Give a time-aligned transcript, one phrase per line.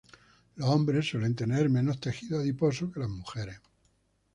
[0.55, 3.61] Los hombres suelen tener menos tejido adiposo que las mujeres.